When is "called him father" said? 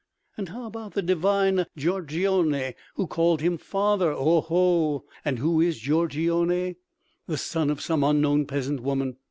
3.05-4.09